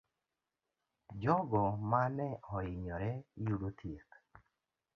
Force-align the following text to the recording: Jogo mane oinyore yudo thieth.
Jogo 1.23 1.61
mane 1.91 2.27
oinyore 2.55 3.11
yudo 3.45 3.69
thieth. 3.77 4.13